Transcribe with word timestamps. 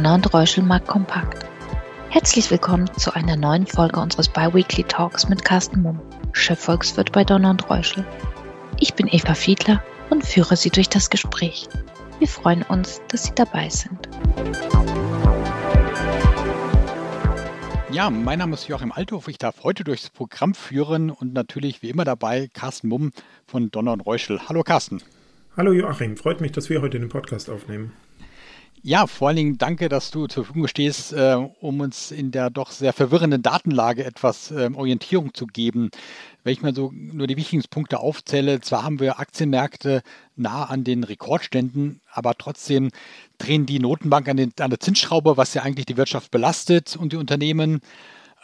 Donner 0.00 0.14
und 0.14 0.32
Reuschel 0.32 0.64
Markt 0.64 0.88
Kompakt. 0.88 1.44
Herzlich 2.08 2.50
willkommen 2.50 2.90
zu 2.96 3.14
einer 3.14 3.36
neuen 3.36 3.66
Folge 3.66 4.00
unseres 4.00 4.30
Biweekly 4.30 4.84
Talks 4.84 5.28
mit 5.28 5.44
Carsten 5.44 5.82
Mumm, 5.82 6.00
Chefvolkswirt 6.32 7.12
bei 7.12 7.22
Donner 7.22 7.50
und 7.50 7.68
Reuschel. 7.68 8.06
Ich 8.78 8.94
bin 8.94 9.08
Eva 9.08 9.34
Fiedler 9.34 9.84
und 10.08 10.24
führe 10.24 10.56
Sie 10.56 10.70
durch 10.70 10.88
das 10.88 11.10
Gespräch. 11.10 11.68
Wir 12.18 12.28
freuen 12.28 12.62
uns, 12.62 13.02
dass 13.08 13.24
Sie 13.24 13.34
dabei 13.34 13.68
sind. 13.68 14.08
Ja, 17.92 18.08
mein 18.08 18.38
Name 18.38 18.54
ist 18.54 18.68
Joachim 18.68 18.92
Althoff. 18.92 19.28
Ich 19.28 19.36
darf 19.36 19.64
heute 19.64 19.84
durchs 19.84 20.08
Programm 20.08 20.54
führen 20.54 21.10
und 21.10 21.34
natürlich 21.34 21.82
wie 21.82 21.90
immer 21.90 22.06
dabei 22.06 22.48
Carsten 22.54 22.88
Mumm 22.88 23.12
von 23.46 23.70
Donner 23.70 23.92
und 23.92 24.00
Reuschel. 24.00 24.40
Hallo 24.48 24.62
Carsten. 24.62 25.02
Hallo 25.58 25.72
Joachim, 25.72 26.16
freut 26.16 26.40
mich, 26.40 26.52
dass 26.52 26.70
wir 26.70 26.80
heute 26.80 26.98
den 26.98 27.10
Podcast 27.10 27.50
aufnehmen. 27.50 27.92
Ja, 28.82 29.06
vor 29.06 29.28
allen 29.28 29.36
Dingen 29.36 29.58
danke, 29.58 29.90
dass 29.90 30.10
du 30.10 30.26
zur 30.26 30.44
Verfügung 30.44 30.66
stehst, 30.66 31.12
äh, 31.12 31.34
um 31.60 31.80
uns 31.80 32.10
in 32.10 32.30
der 32.30 32.48
doch 32.48 32.70
sehr 32.70 32.94
verwirrenden 32.94 33.42
Datenlage 33.42 34.04
etwas 34.06 34.50
äh, 34.50 34.70
Orientierung 34.74 35.34
zu 35.34 35.46
geben. 35.46 35.90
Wenn 36.44 36.54
ich 36.54 36.62
mal 36.62 36.74
so 36.74 36.90
nur 36.94 37.26
die 37.26 37.36
wichtigsten 37.36 37.68
Punkte 37.68 38.00
aufzähle, 38.00 38.62
zwar 38.62 38.82
haben 38.82 38.98
wir 38.98 39.20
Aktienmärkte 39.20 40.02
nah 40.34 40.64
an 40.64 40.82
den 40.82 41.04
Rekordständen, 41.04 42.00
aber 42.10 42.34
trotzdem 42.38 42.90
drehen 43.36 43.66
die 43.66 43.80
Notenbank 43.80 44.26
an, 44.28 44.38
den, 44.38 44.52
an 44.58 44.70
der 44.70 44.80
Zinsschraube, 44.80 45.36
was 45.36 45.52
ja 45.52 45.62
eigentlich 45.62 45.84
die 45.86 45.98
Wirtschaft 45.98 46.30
belastet 46.30 46.96
und 46.96 47.12
die 47.12 47.18
Unternehmen. 47.18 47.80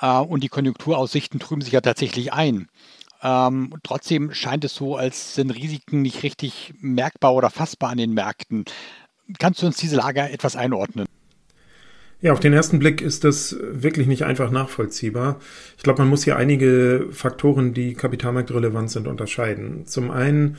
Äh, 0.00 0.18
und 0.18 0.44
die 0.44 0.48
Konjunkturaussichten 0.48 1.40
trüben 1.40 1.62
sich 1.62 1.72
ja 1.72 1.80
tatsächlich 1.80 2.34
ein. 2.34 2.68
Ähm, 3.22 3.74
trotzdem 3.82 4.34
scheint 4.34 4.64
es 4.64 4.74
so, 4.74 4.96
als 4.96 5.34
sind 5.34 5.50
Risiken 5.50 6.02
nicht 6.02 6.22
richtig 6.22 6.74
merkbar 6.80 7.34
oder 7.34 7.48
fassbar 7.48 7.90
an 7.90 7.96
den 7.96 8.12
Märkten. 8.12 8.66
Kannst 9.38 9.62
du 9.62 9.66
uns 9.66 9.76
diese 9.76 9.96
Lage 9.96 10.20
etwas 10.20 10.56
einordnen? 10.56 11.06
Ja, 12.22 12.32
auf 12.32 12.40
den 12.40 12.54
ersten 12.54 12.78
Blick 12.78 13.02
ist 13.02 13.24
das 13.24 13.56
wirklich 13.60 14.06
nicht 14.06 14.24
einfach 14.24 14.50
nachvollziehbar. 14.50 15.38
Ich 15.76 15.82
glaube, 15.82 16.00
man 16.00 16.08
muss 16.08 16.24
hier 16.24 16.36
einige 16.36 17.08
Faktoren, 17.10 17.74
die 17.74 17.92
kapitalmarktrelevant 17.92 18.90
sind, 18.90 19.06
unterscheiden. 19.06 19.86
Zum 19.86 20.10
einen 20.10 20.56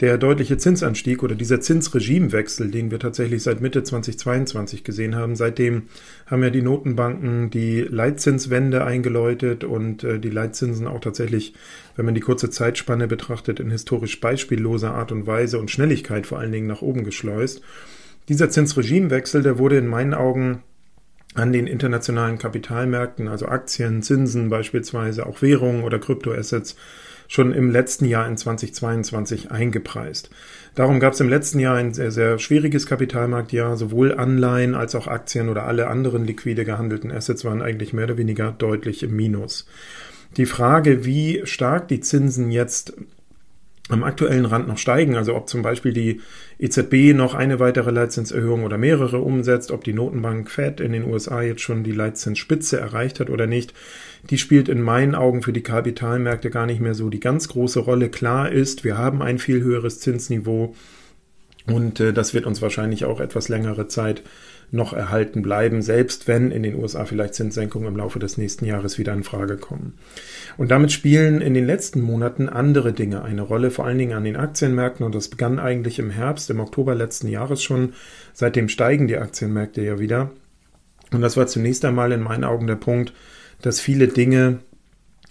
der 0.00 0.16
deutliche 0.16 0.56
Zinsanstieg 0.56 1.22
oder 1.22 1.34
dieser 1.34 1.60
Zinsregimewechsel, 1.60 2.70
den 2.70 2.90
wir 2.90 2.98
tatsächlich 2.98 3.42
seit 3.42 3.60
Mitte 3.60 3.82
2022 3.82 4.82
gesehen 4.82 5.14
haben. 5.14 5.36
Seitdem 5.36 5.88
haben 6.26 6.42
ja 6.42 6.50
die 6.50 6.62
Notenbanken 6.62 7.50
die 7.50 7.80
Leitzinswende 7.82 8.84
eingeläutet 8.84 9.62
und 9.64 10.04
äh, 10.04 10.18
die 10.18 10.30
Leitzinsen 10.30 10.86
auch 10.86 11.00
tatsächlich, 11.00 11.54
wenn 11.96 12.06
man 12.06 12.14
die 12.14 12.22
kurze 12.22 12.48
Zeitspanne 12.50 13.08
betrachtet, 13.08 13.60
in 13.60 13.70
historisch 13.70 14.20
beispielloser 14.20 14.94
Art 14.94 15.12
und 15.12 15.26
Weise 15.26 15.58
und 15.58 15.70
Schnelligkeit 15.70 16.26
vor 16.26 16.38
allen 16.38 16.52
Dingen 16.52 16.66
nach 16.66 16.82
oben 16.82 17.04
geschleust. 17.04 17.60
Dieser 18.28 18.50
Zinsregimewechsel, 18.50 19.42
der 19.42 19.58
wurde 19.58 19.78
in 19.78 19.86
meinen 19.86 20.14
Augen 20.14 20.62
an 21.34 21.52
den 21.52 21.66
internationalen 21.66 22.38
Kapitalmärkten, 22.38 23.28
also 23.28 23.46
Aktien, 23.46 24.02
Zinsen 24.02 24.50
beispielsweise, 24.50 25.26
auch 25.26 25.42
Währungen 25.42 25.84
oder 25.84 25.98
Kryptoassets, 25.98 26.76
schon 27.28 27.52
im 27.52 27.70
letzten 27.70 28.06
Jahr 28.06 28.26
in 28.26 28.36
2022 28.36 29.52
eingepreist. 29.52 30.30
Darum 30.74 30.98
gab 30.98 31.12
es 31.12 31.20
im 31.20 31.28
letzten 31.28 31.60
Jahr 31.60 31.76
ein 31.76 31.94
sehr, 31.94 32.10
sehr 32.10 32.40
schwieriges 32.40 32.86
Kapitalmarktjahr. 32.86 33.76
Sowohl 33.76 34.12
Anleihen 34.12 34.74
als 34.74 34.96
auch 34.96 35.06
Aktien 35.06 35.48
oder 35.48 35.64
alle 35.64 35.86
anderen 35.86 36.24
liquide 36.24 36.64
gehandelten 36.64 37.12
Assets 37.12 37.44
waren 37.44 37.62
eigentlich 37.62 37.92
mehr 37.92 38.06
oder 38.06 38.18
weniger 38.18 38.50
deutlich 38.50 39.04
im 39.04 39.14
Minus. 39.14 39.68
Die 40.36 40.46
Frage, 40.46 41.04
wie 41.04 41.42
stark 41.44 41.86
die 41.86 42.00
Zinsen 42.00 42.50
jetzt 42.50 42.94
am 43.90 44.04
aktuellen 44.04 44.44
Rand 44.44 44.68
noch 44.68 44.78
steigen, 44.78 45.16
also 45.16 45.34
ob 45.34 45.48
zum 45.48 45.62
Beispiel 45.62 45.92
die 45.92 46.20
EZB 46.58 47.14
noch 47.14 47.34
eine 47.34 47.60
weitere 47.60 47.90
Leitzinserhöhung 47.90 48.64
oder 48.64 48.78
mehrere 48.78 49.18
umsetzt, 49.18 49.70
ob 49.70 49.84
die 49.84 49.92
Notenbank 49.92 50.50
Fed 50.50 50.80
in 50.80 50.92
den 50.92 51.04
USA 51.04 51.42
jetzt 51.42 51.62
schon 51.62 51.84
die 51.84 51.92
Leitzinsspitze 51.92 52.78
erreicht 52.78 53.20
hat 53.20 53.30
oder 53.30 53.46
nicht, 53.46 53.74
die 54.28 54.38
spielt 54.38 54.68
in 54.68 54.82
meinen 54.82 55.14
Augen 55.14 55.42
für 55.42 55.52
die 55.52 55.62
Kapitalmärkte 55.62 56.50
gar 56.50 56.66
nicht 56.66 56.80
mehr 56.80 56.94
so 56.94 57.08
die 57.08 57.20
ganz 57.20 57.48
große 57.48 57.80
Rolle. 57.80 58.10
Klar 58.10 58.52
ist, 58.52 58.84
wir 58.84 58.98
haben 58.98 59.22
ein 59.22 59.38
viel 59.38 59.62
höheres 59.62 60.00
Zinsniveau 60.00 60.74
und 61.66 62.00
äh, 62.00 62.12
das 62.12 62.34
wird 62.34 62.46
uns 62.46 62.62
wahrscheinlich 62.62 63.04
auch 63.04 63.20
etwas 63.20 63.48
längere 63.48 63.88
Zeit 63.88 64.22
noch 64.72 64.92
erhalten 64.92 65.42
bleiben, 65.42 65.82
selbst 65.82 66.28
wenn 66.28 66.50
in 66.50 66.62
den 66.62 66.76
USA 66.76 67.04
vielleicht 67.04 67.34
Zinssenkungen 67.34 67.88
im 67.88 67.96
Laufe 67.96 68.18
des 68.18 68.38
nächsten 68.38 68.64
Jahres 68.64 68.98
wieder 68.98 69.12
in 69.12 69.24
Frage 69.24 69.56
kommen. 69.56 69.94
Und 70.56 70.70
damit 70.70 70.92
spielen 70.92 71.40
in 71.40 71.54
den 71.54 71.66
letzten 71.66 72.00
Monaten 72.00 72.48
andere 72.48 72.92
Dinge 72.92 73.22
eine 73.22 73.42
Rolle, 73.42 73.70
vor 73.70 73.86
allen 73.86 73.98
Dingen 73.98 74.12
an 74.12 74.24
den 74.24 74.36
Aktienmärkten. 74.36 75.04
Und 75.04 75.14
das 75.14 75.28
begann 75.28 75.58
eigentlich 75.58 75.98
im 75.98 76.10
Herbst, 76.10 76.50
im 76.50 76.60
Oktober 76.60 76.94
letzten 76.94 77.28
Jahres 77.28 77.62
schon. 77.62 77.94
Seitdem 78.32 78.68
steigen 78.68 79.08
die 79.08 79.16
Aktienmärkte 79.16 79.82
ja 79.82 79.98
wieder. 79.98 80.30
Und 81.12 81.20
das 81.20 81.36
war 81.36 81.46
zunächst 81.48 81.84
einmal 81.84 82.12
in 82.12 82.20
meinen 82.20 82.44
Augen 82.44 82.66
der 82.66 82.76
Punkt, 82.76 83.12
dass 83.62 83.80
viele 83.80 84.08
Dinge 84.08 84.60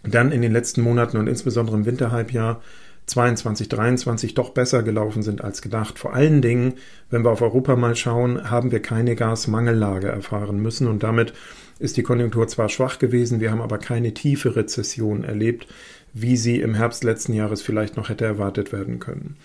dann 0.03 0.31
in 0.31 0.41
den 0.41 0.51
letzten 0.51 0.81
Monaten 0.81 1.17
und 1.17 1.27
insbesondere 1.27 1.77
im 1.77 1.85
Winterhalbjahr 1.85 2.61
22, 3.09 3.69
23 3.69 4.33
doch 4.35 4.51
besser 4.51 4.83
gelaufen 4.83 5.23
sind 5.23 5.43
als 5.43 5.61
gedacht. 5.61 5.97
Vor 5.97 6.13
allen 6.13 6.41
Dingen, 6.41 6.75
wenn 7.09 7.23
wir 7.23 7.31
auf 7.31 7.41
Europa 7.41 7.75
mal 7.75 7.95
schauen, 7.95 8.49
haben 8.49 8.71
wir 8.71 8.81
keine 8.81 9.15
Gasmangellage 9.15 10.07
erfahren 10.07 10.59
müssen 10.59 10.87
und 10.87 11.03
damit 11.03 11.33
ist 11.79 11.97
die 11.97 12.03
Konjunktur 12.03 12.47
zwar 12.47 12.69
schwach 12.69 12.99
gewesen, 12.99 13.39
wir 13.39 13.51
haben 13.51 13.61
aber 13.61 13.77
keine 13.77 14.13
tiefe 14.13 14.55
Rezession 14.55 15.23
erlebt, 15.23 15.67
wie 16.13 16.37
sie 16.37 16.59
im 16.59 16.75
Herbst 16.75 17.03
letzten 17.03 17.33
Jahres 17.33 17.61
vielleicht 17.61 17.97
noch 17.97 18.09
hätte 18.09 18.25
erwartet 18.25 18.71
werden 18.71 18.99
können. 18.99 19.37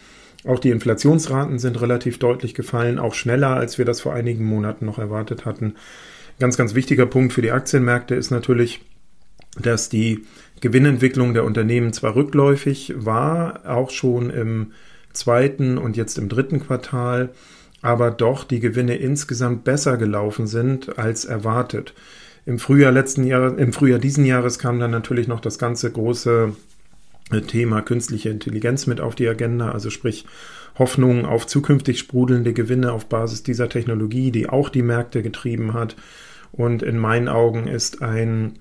Auch 0.46 0.58
die 0.58 0.70
Inflationsraten 0.70 1.58
sind 1.58 1.80
relativ 1.80 2.18
deutlich 2.18 2.54
gefallen, 2.54 2.98
auch 2.98 3.14
schneller, 3.14 3.56
als 3.56 3.78
wir 3.78 3.84
das 3.84 4.02
vor 4.02 4.12
einigen 4.12 4.44
Monaten 4.44 4.84
noch 4.84 4.98
erwartet 4.98 5.46
hatten. 5.46 5.74
Ganz, 6.38 6.56
ganz 6.56 6.74
wichtiger 6.74 7.06
Punkt 7.06 7.32
für 7.32 7.42
die 7.42 7.52
Aktienmärkte 7.52 8.14
ist 8.14 8.30
natürlich, 8.30 8.80
dass 9.58 9.88
die 9.88 10.24
Gewinnentwicklung 10.60 11.34
der 11.34 11.44
Unternehmen 11.44 11.92
zwar 11.92 12.16
rückläufig 12.16 12.94
war, 12.96 13.60
auch 13.66 13.90
schon 13.90 14.30
im 14.30 14.72
zweiten 15.12 15.78
und 15.78 15.96
jetzt 15.96 16.18
im 16.18 16.28
dritten 16.28 16.60
Quartal, 16.60 17.30
aber 17.82 18.10
doch 18.10 18.44
die 18.44 18.60
Gewinne 18.60 18.96
insgesamt 18.96 19.64
besser 19.64 19.96
gelaufen 19.96 20.46
sind 20.46 20.98
als 20.98 21.24
erwartet. 21.24 21.94
Im 22.46 22.58
Frühjahr 22.58 22.92
letzten 22.92 23.24
Jahr, 23.24 23.58
im 23.58 23.72
Frühjahr 23.72 23.98
diesen 23.98 24.24
Jahres 24.24 24.58
kam 24.58 24.78
dann 24.80 24.90
natürlich 24.90 25.28
noch 25.28 25.40
das 25.40 25.58
ganze 25.58 25.90
große 25.90 26.54
äh, 27.30 27.40
Thema 27.42 27.80
künstliche 27.82 28.30
Intelligenz 28.30 28.86
mit 28.86 29.00
auf 29.00 29.14
die 29.14 29.28
Agenda, 29.28 29.70
also 29.70 29.90
sprich 29.90 30.26
Hoffnungen 30.78 31.24
auf 31.24 31.46
zukünftig 31.46 31.98
sprudelnde 31.98 32.52
Gewinne 32.52 32.92
auf 32.92 33.06
Basis 33.06 33.42
dieser 33.42 33.68
Technologie, 33.68 34.30
die 34.30 34.48
auch 34.48 34.68
die 34.68 34.82
Märkte 34.82 35.22
getrieben 35.22 35.72
hat. 35.72 35.96
Und 36.52 36.82
in 36.82 36.98
meinen 36.98 37.28
Augen 37.28 37.66
ist 37.66 38.02
ein 38.02 38.58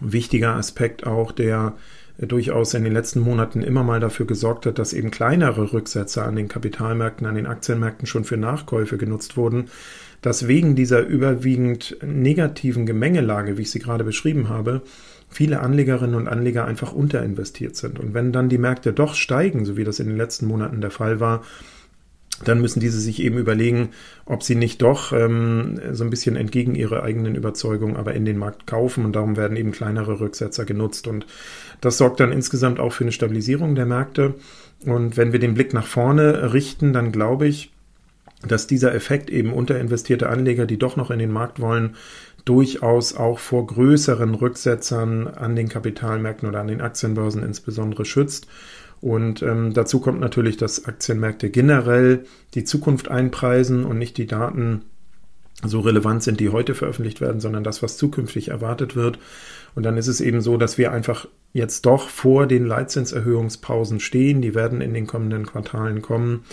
wichtiger 0.00 0.54
Aspekt 0.54 1.06
auch, 1.06 1.32
der 1.32 1.74
durchaus 2.18 2.74
in 2.74 2.84
den 2.84 2.92
letzten 2.92 3.20
Monaten 3.20 3.62
immer 3.62 3.82
mal 3.82 4.00
dafür 4.00 4.26
gesorgt 4.26 4.66
hat, 4.66 4.78
dass 4.78 4.92
eben 4.92 5.10
kleinere 5.10 5.72
Rücksätze 5.72 6.22
an 6.22 6.36
den 6.36 6.48
Kapitalmärkten, 6.48 7.26
an 7.26 7.34
den 7.34 7.46
Aktienmärkten 7.46 8.06
schon 8.06 8.24
für 8.24 8.36
Nachkäufe 8.36 8.98
genutzt 8.98 9.36
wurden, 9.36 9.66
dass 10.20 10.46
wegen 10.46 10.76
dieser 10.76 11.00
überwiegend 11.00 11.96
negativen 12.02 12.86
Gemengelage, 12.86 13.58
wie 13.58 13.62
ich 13.62 13.70
sie 13.70 13.80
gerade 13.80 14.04
beschrieben 14.04 14.48
habe, 14.48 14.82
viele 15.28 15.60
Anlegerinnen 15.60 16.14
und 16.14 16.28
Anleger 16.28 16.66
einfach 16.66 16.92
unterinvestiert 16.92 17.76
sind. 17.76 17.98
Und 17.98 18.14
wenn 18.14 18.32
dann 18.32 18.48
die 18.48 18.58
Märkte 18.58 18.92
doch 18.92 19.14
steigen, 19.14 19.64
so 19.64 19.76
wie 19.76 19.84
das 19.84 19.98
in 19.98 20.08
den 20.08 20.16
letzten 20.16 20.46
Monaten 20.46 20.80
der 20.80 20.90
Fall 20.90 21.18
war, 21.18 21.42
dann 22.44 22.60
müssen 22.60 22.80
diese 22.80 23.00
sich 23.00 23.22
eben 23.22 23.38
überlegen, 23.38 23.90
ob 24.26 24.42
sie 24.42 24.54
nicht 24.54 24.82
doch 24.82 25.12
ähm, 25.12 25.80
so 25.92 26.04
ein 26.04 26.10
bisschen 26.10 26.36
entgegen 26.36 26.74
ihrer 26.74 27.02
eigenen 27.02 27.34
Überzeugung 27.34 27.96
aber 27.96 28.14
in 28.14 28.24
den 28.24 28.38
Markt 28.38 28.66
kaufen. 28.66 29.04
Und 29.04 29.14
darum 29.14 29.36
werden 29.36 29.56
eben 29.56 29.72
kleinere 29.72 30.20
Rücksetzer 30.20 30.64
genutzt. 30.64 31.06
Und 31.06 31.26
das 31.80 31.98
sorgt 31.98 32.20
dann 32.20 32.32
insgesamt 32.32 32.80
auch 32.80 32.92
für 32.92 33.04
eine 33.04 33.12
Stabilisierung 33.12 33.74
der 33.74 33.86
Märkte. 33.86 34.34
Und 34.84 35.16
wenn 35.16 35.32
wir 35.32 35.38
den 35.38 35.54
Blick 35.54 35.72
nach 35.72 35.86
vorne 35.86 36.52
richten, 36.52 36.92
dann 36.92 37.12
glaube 37.12 37.46
ich, 37.46 37.72
dass 38.46 38.66
dieser 38.66 38.94
Effekt 38.94 39.30
eben 39.30 39.52
unterinvestierte 39.52 40.28
Anleger, 40.28 40.66
die 40.66 40.78
doch 40.78 40.96
noch 40.96 41.10
in 41.10 41.18
den 41.18 41.30
Markt 41.30 41.60
wollen, 41.60 41.96
durchaus 42.44 43.14
auch 43.14 43.38
vor 43.38 43.66
größeren 43.66 44.34
Rücksetzern 44.34 45.28
an 45.28 45.54
den 45.54 45.68
Kapitalmärkten 45.68 46.48
oder 46.48 46.60
an 46.60 46.66
den 46.66 46.80
Aktienbörsen 46.80 47.42
insbesondere 47.42 48.04
schützt 48.04 48.48
und 49.02 49.42
ähm, 49.42 49.74
dazu 49.74 49.98
kommt 49.98 50.20
natürlich, 50.20 50.56
dass 50.56 50.84
Aktienmärkte 50.84 51.50
generell 51.50 52.24
die 52.54 52.62
Zukunft 52.62 53.08
einpreisen 53.08 53.84
und 53.84 53.98
nicht 53.98 54.16
die 54.16 54.28
Daten 54.28 54.82
so 55.64 55.80
relevant 55.80 56.22
sind, 56.22 56.38
die 56.38 56.50
heute 56.50 56.76
veröffentlicht 56.76 57.20
werden, 57.20 57.40
sondern 57.40 57.64
das, 57.64 57.82
was 57.82 57.96
zukünftig 57.96 58.48
erwartet 58.48 58.94
wird. 58.94 59.18
Und 59.74 59.82
dann 59.82 59.96
ist 59.96 60.06
es 60.06 60.20
eben 60.20 60.40
so, 60.40 60.56
dass 60.56 60.78
wir 60.78 60.92
einfach 60.92 61.26
jetzt 61.52 61.84
doch 61.84 62.08
vor 62.08 62.46
den 62.46 62.64
Leitzinserhöhungspausen 62.64 63.98
stehen. 63.98 64.40
Die 64.40 64.54
werden 64.54 64.80
in 64.80 64.94
den 64.94 65.08
kommenden 65.08 65.46
Quartalen 65.46 66.00
kommen. 66.00 66.44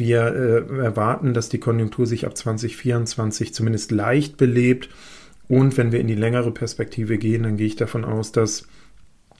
Wir 0.00 0.34
äh, 0.34 0.78
erwarten, 0.78 1.34
dass 1.34 1.50
die 1.50 1.60
Konjunktur 1.60 2.06
sich 2.06 2.24
ab 2.24 2.34
2024 2.34 3.52
zumindest 3.52 3.90
leicht 3.90 4.38
belebt. 4.38 4.88
Und 5.46 5.76
wenn 5.76 5.92
wir 5.92 6.00
in 6.00 6.08
die 6.08 6.14
längere 6.14 6.52
Perspektive 6.52 7.18
gehen, 7.18 7.42
dann 7.42 7.58
gehe 7.58 7.66
ich 7.66 7.76
davon 7.76 8.06
aus, 8.06 8.32
dass 8.32 8.66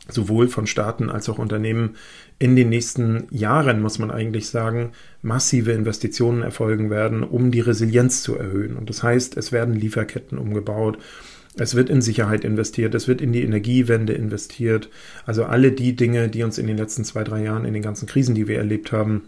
sowohl 0.07 0.49
von 0.49 0.67
Staaten 0.67 1.09
als 1.09 1.31
auch 1.31 1.39
Unternehmen 1.39 1.97
in 2.39 2.57
den 2.57 2.69
nächsten 2.69 3.27
Jahren, 3.31 3.81
muss 3.81 3.99
man 3.99 4.11
eigentlich 4.11 4.51
sagen, 4.51 4.93
massive 5.23 5.73
Investitionen 5.73 6.43
erfolgen 6.43 6.91
werden, 6.91 7.23
um 7.23 7.51
die 7.51 7.61
Resilienz 7.61 8.23
zu 8.23 8.37
erhöhen. 8.37 8.77
Und 8.77 8.91
das 8.91 9.03
heißt, 9.03 9.39
es 9.39 9.53
werden 9.53 9.75
Lieferketten 9.75 10.37
umgebaut. 10.37 10.99
Es 11.57 11.75
wird 11.75 11.89
in 11.89 12.03
Sicherheit 12.03 12.45
investiert, 12.45 12.95
es 12.95 13.09
wird 13.09 13.23
in 13.23 13.33
die 13.33 13.43
Energiewende 13.43 14.12
investiert. 14.12 14.91
Also 15.25 15.45
alle 15.45 15.73
die 15.73 15.97
Dinge, 15.97 16.29
die 16.29 16.43
uns 16.43 16.59
in 16.59 16.67
den 16.67 16.77
letzten 16.77 17.05
zwei, 17.05 17.25
drei 17.25 17.43
Jahren 17.43 17.65
in 17.65 17.73
den 17.73 17.83
ganzen 17.83 18.07
Krisen, 18.07 18.35
die 18.35 18.47
wir 18.47 18.59
erlebt 18.59 18.93
haben, 18.93 19.23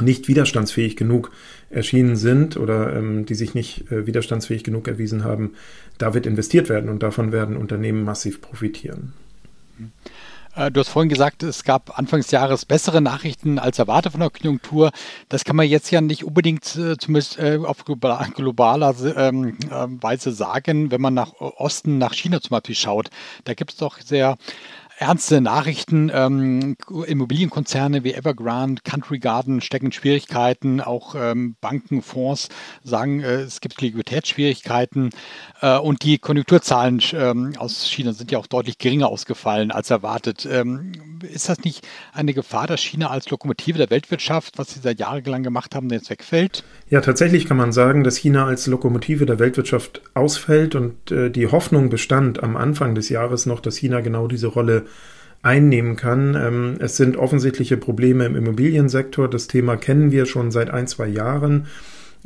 nicht 0.00 0.28
widerstandsfähig 0.28 0.96
genug 0.96 1.30
erschienen 1.70 2.16
sind 2.16 2.56
oder 2.56 2.94
ähm, 2.96 3.26
die 3.26 3.34
sich 3.34 3.54
nicht 3.54 3.90
äh, 3.90 4.06
widerstandsfähig 4.06 4.64
genug 4.64 4.88
erwiesen 4.88 5.24
haben, 5.24 5.54
da 5.98 6.14
wird 6.14 6.26
investiert 6.26 6.68
werden 6.68 6.90
und 6.90 7.02
davon 7.02 7.32
werden 7.32 7.56
Unternehmen 7.56 8.04
massiv 8.04 8.40
profitieren. 8.40 9.12
Äh, 10.56 10.70
du 10.70 10.80
hast 10.80 10.88
vorhin 10.88 11.08
gesagt, 11.08 11.42
es 11.42 11.64
gab 11.64 11.98
Anfangs 11.98 12.30
Jahres 12.30 12.64
bessere 12.64 13.00
Nachrichten 13.00 13.58
als 13.58 13.78
erwartet 13.78 14.12
von 14.12 14.20
der 14.20 14.30
Konjunktur. 14.30 14.90
Das 15.28 15.44
kann 15.44 15.56
man 15.56 15.68
jetzt 15.68 15.90
ja 15.90 16.00
nicht 16.00 16.24
unbedingt 16.24 16.76
äh, 16.76 16.96
zumindest 16.96 17.38
äh, 17.38 17.58
auf 17.62 17.84
globaler 17.84 18.94
ähm, 19.16 19.58
Weise 20.00 20.32
sagen, 20.32 20.90
wenn 20.90 21.00
man 21.00 21.14
nach 21.14 21.32
Osten, 21.40 21.98
nach 21.98 22.14
China 22.14 22.40
zum 22.40 22.50
Beispiel 22.50 22.74
schaut. 22.74 23.10
Da 23.44 23.54
gibt 23.54 23.72
es 23.72 23.76
doch 23.76 24.00
sehr 24.00 24.36
ernste 24.98 25.40
Nachrichten. 25.40 26.10
Ähm, 26.12 26.76
Immobilienkonzerne 27.06 28.02
wie 28.04 28.14
Evergrande, 28.14 28.82
Country 28.82 29.18
Garden 29.18 29.60
stecken 29.60 29.92
Schwierigkeiten. 29.92 30.80
Auch 30.80 31.14
ähm, 31.14 31.56
Banken, 31.60 32.02
Fonds 32.02 32.48
sagen, 32.82 33.20
äh, 33.20 33.42
es 33.42 33.60
gibt 33.60 33.80
Liquiditätsschwierigkeiten. 33.80 35.10
Äh, 35.60 35.78
und 35.78 36.02
die 36.02 36.18
Konjunkturzahlen 36.18 37.02
ähm, 37.12 37.52
aus 37.58 37.86
China 37.86 38.12
sind 38.12 38.32
ja 38.32 38.38
auch 38.38 38.46
deutlich 38.46 38.78
geringer 38.78 39.08
ausgefallen 39.08 39.70
als 39.70 39.90
erwartet. 39.90 40.48
Ähm, 40.50 40.92
ist 41.22 41.48
das 41.48 41.60
nicht 41.60 41.86
eine 42.12 42.32
Gefahr, 42.32 42.66
dass 42.66 42.80
China 42.80 43.10
als 43.10 43.28
Lokomotive 43.30 43.78
der 43.78 43.90
Weltwirtschaft, 43.90 44.58
was 44.58 44.72
sie 44.72 44.80
seit 44.80 44.98
jahrelang 44.98 45.42
gemacht 45.42 45.74
haben, 45.74 45.90
jetzt 45.90 46.10
wegfällt? 46.10 46.64
Ja, 46.88 47.00
tatsächlich 47.00 47.46
kann 47.46 47.56
man 47.56 47.72
sagen, 47.72 48.04
dass 48.04 48.16
China 48.16 48.46
als 48.46 48.66
Lokomotive 48.66 49.26
der 49.26 49.38
Weltwirtschaft 49.38 50.02
ausfällt 50.14 50.74
und 50.74 51.10
äh, 51.10 51.30
die 51.30 51.48
Hoffnung 51.48 51.90
bestand 51.90 52.42
am 52.42 52.56
Anfang 52.56 52.94
des 52.94 53.08
Jahres 53.08 53.44
noch, 53.44 53.60
dass 53.60 53.76
China 53.76 54.00
genau 54.00 54.28
diese 54.28 54.46
Rolle 54.46 54.85
einnehmen 55.42 55.96
kann. 55.96 56.34
Ähm, 56.34 56.76
es 56.80 56.96
sind 56.96 57.16
offensichtliche 57.16 57.76
Probleme 57.76 58.26
im 58.26 58.36
Immobiliensektor. 58.36 59.28
Das 59.28 59.46
Thema 59.46 59.76
kennen 59.76 60.10
wir 60.10 60.26
schon 60.26 60.50
seit 60.50 60.70
ein, 60.70 60.86
zwei 60.86 61.06
Jahren. 61.06 61.66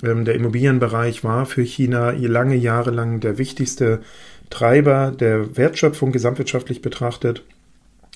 Ähm, 0.02 0.24
der 0.24 0.34
Immobilienbereich 0.34 1.22
war 1.22 1.46
für 1.46 1.62
China 1.62 2.10
lange 2.10 2.56
Jahre 2.56 2.90
lang 2.90 3.20
der 3.20 3.38
wichtigste 3.38 4.00
Treiber 4.48 5.12
der 5.12 5.56
Wertschöpfung 5.56 6.12
gesamtwirtschaftlich 6.12 6.82
betrachtet. 6.82 7.44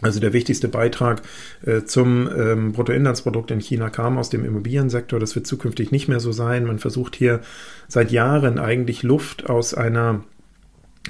Also 0.02 0.18
der 0.20 0.32
wichtigste 0.32 0.68
Beitrag 0.68 1.22
äh, 1.64 1.84
zum 1.84 2.28
ähm, 2.36 2.72
Bruttoinlandsprodukt 2.72 3.50
in 3.50 3.60
China 3.60 3.90
kam 3.90 4.18
aus 4.18 4.28
dem 4.28 4.44
Immobiliensektor. 4.44 5.20
Das 5.20 5.36
wird 5.36 5.46
zukünftig 5.46 5.92
nicht 5.92 6.08
mehr 6.08 6.20
so 6.20 6.32
sein. 6.32 6.64
Man 6.66 6.78
versucht 6.78 7.14
hier 7.14 7.40
seit 7.86 8.10
Jahren 8.10 8.58
eigentlich 8.58 9.02
Luft 9.02 9.48
aus 9.48 9.72
einer 9.72 10.24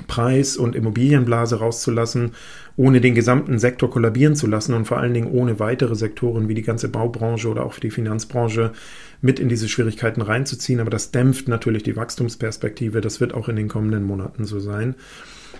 Preis- 0.07 0.57
und 0.57 0.75
Immobilienblase 0.75 1.57
rauszulassen, 1.57 2.33
ohne 2.77 3.01
den 3.01 3.15
gesamten 3.15 3.59
Sektor 3.59 3.91
kollabieren 3.91 4.35
zu 4.35 4.47
lassen 4.47 4.75
und 4.75 4.87
vor 4.87 4.99
allen 4.99 5.15
Dingen 5.15 5.31
ohne 5.31 5.61
weitere 5.61 5.95
Sektoren 5.95 6.49
wie 6.49 6.55
die 6.55 6.63
ganze 6.63 6.89
Baubranche 6.89 7.49
oder 7.49 7.65
auch 7.65 7.79
die 7.79 7.91
Finanzbranche 7.91 8.73
mit 9.21 9.39
in 9.39 9.49
diese 9.49 9.69
Schwierigkeiten 9.69 10.21
reinzuziehen. 10.21 10.81
Aber 10.81 10.91
das 10.91 11.13
dämpft 11.13 11.47
natürlich 11.47 11.85
die 11.85 11.97
Wachstumsperspektive. 11.97 13.01
Das 13.01 13.21
wird 13.21 13.35
auch 13.35 13.49
in 13.49 13.57
den 13.57 13.69
kommenden 13.69 14.03
Monaten 14.03 14.45
so 14.45 14.59
sein. 14.59 14.97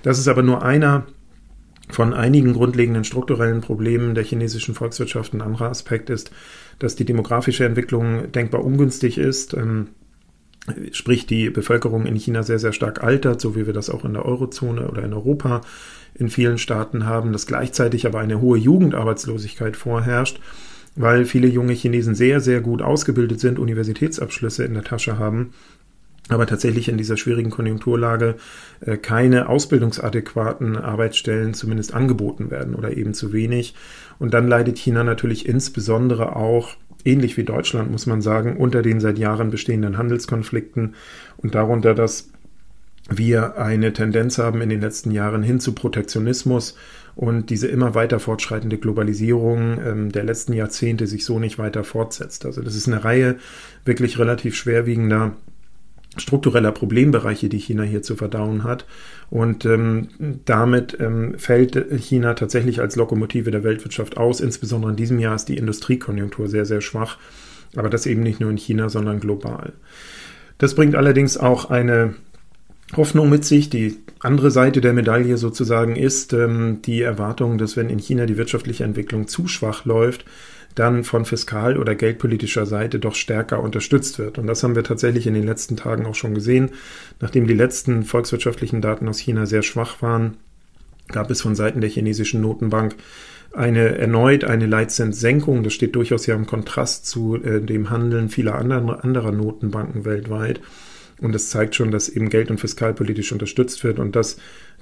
Das 0.03 0.19
ist 0.19 0.29
aber 0.29 0.43
nur 0.43 0.63
einer 0.63 1.07
von 1.89 2.15
einigen 2.15 2.55
grundlegenden 2.55 3.05
strukturellen 3.05 3.61
Problemen 3.61 4.15
der 4.15 4.25
chinesischen 4.25 4.75
Volkswirtschaft. 4.75 5.35
Ein 5.35 5.43
anderer 5.43 5.71
Aspekt 5.71 6.11
ist, 6.11 6.31
dass 6.79 6.97
die 6.97 7.05
demografische 7.05 7.65
Entwicklung 7.65 8.33
denkbar 8.33 8.65
ungünstig 8.65 9.19
ist. 9.19 9.55
Ähm, 9.55 9.89
Sprich, 10.93 11.27
die 11.27 11.51
Bevölkerung 11.51 12.07
in 12.07 12.17
China 12.17 12.43
sehr, 12.43 12.59
sehr 12.59 12.73
stark 12.73 13.03
altert, 13.03 13.41
so 13.41 13.55
wie 13.55 13.67
wir 13.67 13.75
das 13.75 13.91
auch 13.91 14.05
in 14.05 14.15
der 14.15 14.25
Eurozone 14.25 14.89
oder 14.89 15.03
in 15.03 15.13
Europa 15.13 15.61
in 16.15 16.31
vielen 16.31 16.59
Staaten 16.59 17.07
haben, 17.07 17.33
dass 17.33 17.47
gleichzeitig 17.47 18.07
aber 18.07 18.21
eine 18.21 18.41
hohe 18.41 18.57
Jugendarbeitslosigkeit 18.57 19.77
vorherrscht, 19.77 20.41
weil 20.97 21.25
viele 21.27 21.49
junge 21.49 21.73
Chinesen 21.73 22.15
sehr, 22.15 22.41
sehr 22.41 22.61
gut 22.61 22.81
ausgebildet 22.81 23.41
sind, 23.41 23.59
Universitätsabschlüsse 23.59 24.65
in 24.65 24.75
der 24.75 24.85
Tasche 24.85 25.19
haben, 25.19 25.53
aber 26.29 26.47
tatsächlich 26.47 26.89
in 26.89 26.97
dieser 26.97 27.19
schwierigen 27.19 27.51
Konjunkturlage 27.51 28.37
äh, 28.81 28.97
keine 28.97 29.49
ausbildungsadäquaten 29.49 30.79
Arbeitsstellen 30.79 31.53
zumindest 31.53 31.93
angeboten 31.93 32.51
werden 32.51 32.75
oder 32.75 32.97
eben 32.97 33.13
zu 33.13 33.33
wenig. 33.33 33.75
Und 34.19 34.33
dann 34.33 34.49
leidet 34.49 34.79
China 34.79 35.05
natürlich 35.05 35.47
insbesondere 35.47 36.37
auch 36.37 36.77
ähnlich 37.05 37.37
wie 37.37 37.45
Deutschland, 37.45 37.91
muss 37.91 38.07
man 38.07 38.23
sagen, 38.23 38.57
unter 38.57 38.83
den 38.83 39.01
seit 39.01 39.19
Jahren 39.19 39.51
bestehenden 39.51 39.99
Handelskonflikten 39.99 40.95
und 41.37 41.55
darunter, 41.55 41.95
dass 41.95 42.31
wir 43.11 43.59
eine 43.59 43.93
Tendenz 43.93 44.39
haben 44.39 44.63
in 44.63 44.71
den 44.71 44.81
letzten 44.81 45.11
Jahren 45.11 45.43
hin 45.43 45.61
zu 45.61 45.75
Protektionismus 45.75 46.75
und 47.17 47.51
diese 47.51 47.69
immer 47.69 47.95
weiter 47.95 48.19
fortschreitende 48.19 48.79
Globalisierung 48.79 49.79
ähm, 49.85 50.13
der 50.13 50.25
letzten 50.25 50.53
Jahrzehnte 50.55 51.07
sich 51.07 51.25
so 51.25 51.39
nicht 51.39 51.59
weiter 51.59 51.85
fortsetzt. 51.85 52.47
Also 52.47 52.63
das 52.63 52.75
ist 52.75 52.89
eine 52.89 53.05
Reihe 53.05 53.37
wirklich 53.85 54.19
relativ 54.19 54.57
schwerwiegender 54.57 55.33
struktureller 56.17 56.73
Problembereiche, 56.73 57.49
die 57.49 57.59
China 57.59 57.83
hier 57.83 58.03
zu 58.03 58.17
verdauen 58.17 58.65
hat. 58.65 58.87
Und 59.31 59.65
ähm, 59.65 60.09
damit 60.45 60.97
ähm, 61.01 61.35
fällt 61.39 61.77
China 62.01 62.35
tatsächlich 62.35 62.81
als 62.81 62.97
Lokomotive 62.97 63.51
der 63.51 63.65
Weltwirtschaft 63.65 64.17
aus. 64.17 64.41
Insbesondere 64.41 64.91
in 64.93 64.97
diesem 64.97 65.19
Jahr 65.19 65.35
ist 65.35 65.47
die 65.47 65.57
Industriekonjunktur 65.57 66.49
sehr, 66.49 66.67
sehr 66.67 66.81
schwach. 66.81 67.19
Aber 67.77 67.91
das 67.91 68.07
eben 68.07 68.23
nicht 68.23 68.41
nur 68.41 68.51
in 68.51 68.57
China, 68.57 68.89
sondern 68.89 69.21
global. 69.21 69.73
Das 70.59 70.75
bringt 70.75 70.95
allerdings 70.95 71.37
auch 71.37 71.71
eine 71.71 72.15
Hoffnung 72.97 73.31
mit 73.31 73.45
sich. 73.45 73.71
Die 73.71 73.97
andere 74.21 74.51
Seite 74.51 74.81
der 74.81 74.93
Medaille 74.93 75.37
sozusagen 75.37 75.97
ist 75.97 76.33
ähm, 76.33 76.81
die 76.83 77.03
Erwartung, 77.03 77.59
dass 77.59 77.77
wenn 77.77 77.91
in 77.91 77.99
China 77.99 78.27
die 78.27 78.37
wirtschaftliche 78.37 78.85
Entwicklung 78.85 79.27
zu 79.27 79.49
schwach 79.49 79.85
läuft, 79.85 80.25
dann 80.75 81.05
von 81.05 81.25
fiskal- 81.25 81.79
oder 81.79 81.95
geldpolitischer 81.95 82.67
Seite 82.67 82.99
doch 82.99 83.15
stärker 83.15 83.63
unterstützt 83.63 84.19
wird. 84.19 84.39
Und 84.39 84.47
das 84.47 84.63
haben 84.63 84.75
wir 84.75 84.85
tatsächlich 84.85 85.27
in 85.27 85.35
den 85.35 85.47
letzten 85.47 85.77
Tagen 85.77 86.07
auch 86.07 86.15
schon 86.15 86.35
gesehen. 86.35 86.71
Nachdem 87.21 87.47
die 87.47 87.55
letzten 87.55 88.03
volkswirtschaftlichen 88.03 88.81
Daten 88.81 89.09
aus 89.09 89.19
China 89.19 89.47
sehr 89.47 89.63
schwach 89.63 90.03
waren, 90.03 90.37
gab 91.09 91.31
es 91.31 91.43
von 91.43 91.55
Seiten 91.55 91.81
der 91.81 91.91
chinesischen 91.91 92.41
Notenbank 92.41 92.97
eine 93.53 93.99
erneut 93.99 94.45
eine 94.45 94.67
Leitzinssenkung. 94.67 95.63
Das 95.63 95.73
steht 95.73 95.95
durchaus 95.95 96.27
ja 96.27 96.35
im 96.35 96.47
Kontrast 96.47 97.07
zu 97.07 97.37
äh, 97.37 97.61
dem 97.61 97.91
Handeln 97.91 98.29
vieler 98.29 98.57
anderer, 98.57 99.05
anderer 99.05 99.31
Notenbanken 99.31 100.05
weltweit. 100.05 100.61
Und 101.21 101.35
es 101.37 101.51
zeigt 101.51 101.77
schon, 101.77 101.93
dass 101.93 102.09
eben 102.09 102.31
geld- 102.31 102.51
und 102.51 102.59
fiskalpolitisch 102.59 103.31
unterstützt 103.31 103.85
wird. 103.85 104.01
Und 104.01 104.17
das 104.17 104.39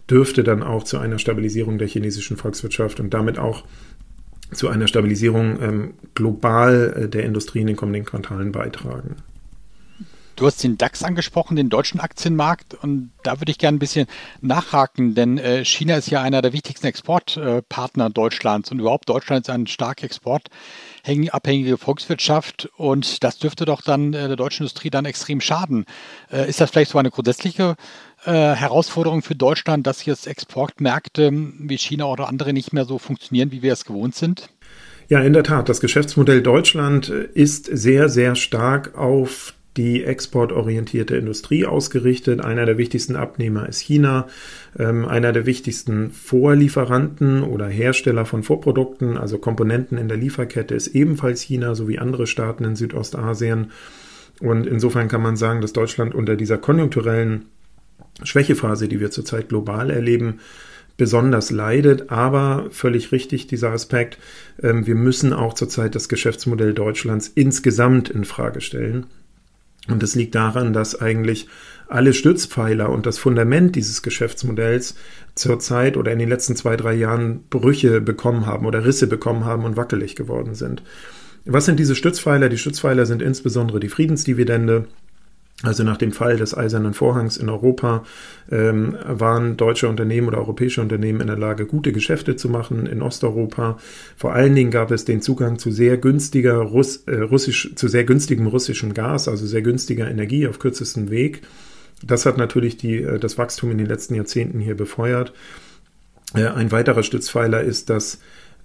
dürfte 0.09 0.43
dann 0.43 0.63
auch 0.63 0.85
zu 0.85 0.99
einer 0.99 1.19
Stabilisierung 1.19 1.77
der 1.77 1.89
chinesischen 1.89 2.39
Volkswirtschaft 2.39 2.99
und 2.99 3.13
damit 3.13 3.39
auch 3.39 3.65
zu 4.53 4.69
einer 4.69 4.87
Stabilisierung 4.87 5.61
ähm, 5.63 5.95
global 6.15 7.05
äh, 7.05 7.09
der 7.09 7.25
Industrie 7.25 7.61
in 7.61 7.67
den 7.67 7.77
kommenden 7.77 8.05
Quartalen 8.05 8.53
beitragen. 8.53 9.17
Du 10.37 10.47
hast 10.47 10.65
den 10.65 10.79
DAX 10.79 11.03
angesprochen, 11.05 11.57
den 11.57 11.69
deutschen 11.69 12.01
Aktienmarkt, 12.01 12.75
und 12.75 13.13
da 13.23 13.39
würde 13.41 13.53
ich 13.53 13.59
gerne 13.59 13.77
ein 13.77 13.79
bisschen 13.79 14.07
nachhaken, 14.41 15.15
denn 15.15 15.37
äh, 15.37 15.63
China 15.65 15.97
ist 15.97 16.11
ja 16.11 16.23
einer 16.23 16.41
der 16.41 16.55
wichtigsten 16.55 16.87
Exportpartner 16.87 18.09
Deutschlands 18.09 18.71
und 18.71 18.81
überhaupt 18.81 19.09
Deutschland 19.09 19.47
ist 19.47 19.51
eine 19.51 19.67
stark 19.67 20.03
exportabhängige 20.03 21.77
Volkswirtschaft 21.77 22.71
und 22.77 23.23
das 23.23 23.39
dürfte 23.39 23.67
doch 23.67 23.83
dann 23.83 24.15
äh, 24.15 24.27
der 24.27 24.37
deutschen 24.37 24.63
Industrie 24.63 24.91
dann 24.91 25.05
extrem 25.05 25.41
schaden. 25.41 25.85
Ist 26.31 26.61
das 26.61 26.71
vielleicht 26.71 26.93
so 26.93 26.99
eine 26.99 27.11
grundsätzliche 27.11 27.73
äh, 27.73 27.77
Herausforderung 28.31 29.23
für 29.23 29.35
Deutschland, 29.35 29.87
dass 29.87 30.05
jetzt 30.05 30.27
Exportmärkte 30.27 31.33
wie 31.33 31.77
China 31.77 32.07
oder 32.07 32.29
andere 32.29 32.53
nicht 32.53 32.73
mehr 32.73 32.85
so 32.85 32.99
funktionieren, 32.99 33.51
wie 33.51 33.63
wir 33.63 33.73
es 33.73 33.85
gewohnt 33.85 34.15
sind? 34.15 34.49
Ja, 35.09 35.21
in 35.21 35.33
der 35.33 35.43
Tat. 35.43 35.69
Das 35.69 35.81
Geschäftsmodell 35.81 36.43
Deutschland 36.43 37.09
ist 37.09 37.67
sehr, 37.67 38.09
sehr 38.09 38.35
stark 38.35 38.97
auf 38.97 39.55
die 39.77 40.05
exportorientierte 40.05 41.17
Industrie 41.17 41.65
ausgerichtet. 41.67 42.45
Einer 42.45 42.67
der 42.67 42.79
wichtigsten 42.79 43.17
Abnehmer 43.17 43.69
ist 43.69 43.81
China. 43.81 44.27
Ähm, 44.79 45.07
einer 45.07 45.33
der 45.33 45.47
wichtigsten 45.47 46.11
Vorlieferanten 46.11 47.43
oder 47.43 47.67
Hersteller 47.67 48.27
von 48.27 48.43
Vorprodukten, 48.43 49.17
also 49.17 49.39
Komponenten 49.39 49.97
in 49.99 50.09
der 50.09 50.19
Lieferkette, 50.19 50.75
ist 50.75 50.89
ebenfalls 50.89 51.41
China, 51.41 51.75
sowie 51.75 51.99
andere 51.99 52.27
Staaten 52.27 52.65
in 52.65 52.77
Südostasien. 52.77 53.71
Und 54.41 54.67
insofern 54.67 55.09
kann 55.09 55.23
man 55.23 55.37
sagen, 55.37 55.61
dass 55.61 55.73
Deutschland 55.73 56.15
unter 56.15 56.37
dieser 56.37 56.59
konjunkturellen 56.59 57.47
Schwächephase, 58.25 58.89
die 58.89 59.01
wir 59.01 59.11
zurzeit 59.11 59.49
global 59.49 59.91
erleben, 59.91 60.41
besonders 60.97 61.51
leidet. 61.51 62.11
Aber 62.11 62.67
völlig 62.71 63.13
richtig 63.13 63.47
dieser 63.47 63.71
Aspekt, 63.71 64.19
ähm, 64.63 64.87
wir 64.87 64.95
müssen 64.95 65.33
auch 65.33 65.55
zurzeit 65.55 65.95
das 65.95 66.09
Geschäftsmodell 66.09 66.75
Deutschlands 66.75 67.31
insgesamt 67.35 68.09
in 68.09 68.25
Frage 68.25 68.61
stellen. 68.61 69.07
Und 69.89 70.03
das 70.03 70.15
liegt 70.15 70.35
daran, 70.35 70.73
dass 70.73 71.01
eigentlich 71.01 71.49
alle 71.89 72.15
Stützpfeiler 72.15 72.89
und 72.89 73.05
das 73.05 73.19
Fundament 73.19 73.75
dieses 73.75 74.03
Geschäftsmodells 74.03 74.95
zurzeit 75.35 75.97
oder 75.97 76.13
in 76.13 76.21
den 76.21 76.29
letzten 76.29 76.57
zwei, 76.57 76.77
drei 76.77 76.95
Jahren 76.95 77.45
Brüche 77.51 78.01
bekommen 78.01 78.47
haben 78.47 78.65
oder 78.65 78.85
Risse 78.85 79.07
bekommen 79.07 79.45
haben 79.45 79.65
und 79.65 79.77
wackelig 79.77 80.15
geworden 80.15 80.55
sind. 80.55 80.83
Was 81.45 81.65
sind 81.65 81.81
diese 81.81 81.97
Stützpfeiler? 81.97 82.49
Die 82.49 82.59
Stützpfeiler 82.59 83.05
sind 83.05 83.21
insbesondere 83.21 83.81
die 83.81 83.89
Friedensdividende, 83.89 84.87
also 85.63 85.85
nach 85.85 85.97
dem 85.97 86.13
Fall 86.13 86.37
des 86.37 86.57
Eisernen 86.57 86.93
Vorhangs 86.93 87.37
in 87.37 87.49
Europa 87.49 88.05
ähm, 88.51 88.97
waren 89.07 89.57
deutsche 89.57 89.89
Unternehmen 89.89 90.29
oder 90.29 90.39
europäische 90.39 90.81
Unternehmen 90.81 91.21
in 91.21 91.29
der 91.29 91.39
Lage, 91.39 91.67
gute 91.67 91.93
Geschäfte 91.93 92.35
zu 92.35 92.49
machen 92.49 92.87
in 92.87 93.01
Osteuropa. 93.01 93.79
Vor 94.17 94.33
allen 94.33 94.55
Dingen 94.55 94.73
gab 94.73 94.91
es 94.91 95.05
den 95.05 95.23
Zugang 95.23 95.59
zu 95.59 95.71
sehr 95.71 95.99
günstiger 95.99 96.57
Russ, 96.57 97.05
äh, 97.07 97.17
russisch, 97.17 97.71
zu 97.77 97.87
sehr 97.87 98.05
günstigem 98.05 98.49
russischem 98.49 98.93
Gas, 98.93 99.29
also 99.29 99.47
sehr 99.47 99.63
günstiger 99.63 100.11
Energie 100.11 100.49
auf 100.49 100.59
kürzestem 100.59 101.11
Weg. 101.11 101.43
Das 102.05 102.27
hat 102.27 102.39
natürlich 102.39 102.77
die, 102.77 103.03
äh, 103.03 103.21
das 103.21 103.39
Wachstum 103.39 103.71
in 103.71 103.79
den 103.79 103.87
letzten 103.87 104.17
Jahrzehnten 104.17 104.59
hier 104.59 104.77
befeuert. 104.77 105.33
Äh, 106.35 106.47
ein 106.47 106.73
weiterer 106.73 107.05
Stützpfeiler 107.05 107.63
ist, 107.63 107.89
dass 107.89 108.19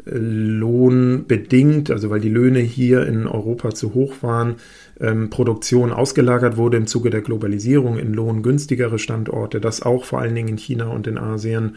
lohnbedingt, 0.05 1.91
also 1.91 2.09
weil 2.09 2.21
die 2.21 2.29
Löhne 2.29 2.59
hier 2.59 3.05
in 3.05 3.27
Europa 3.27 3.71
zu 3.71 3.93
hoch 3.93 4.15
waren, 4.21 4.55
ähm, 4.99 5.29
Produktion 5.29 5.91
ausgelagert 5.91 6.57
wurde 6.57 6.77
im 6.77 6.87
Zuge 6.87 7.09
der 7.09 7.21
Globalisierung 7.21 7.97
in 7.97 8.13
lohngünstigere 8.13 8.99
Standorte, 8.99 9.59
das 9.59 9.81
auch 9.81 10.05
vor 10.05 10.19
allen 10.19 10.35
Dingen 10.35 10.49
in 10.49 10.57
China 10.57 10.87
und 10.87 11.07
in 11.07 11.17
Asien, 11.17 11.75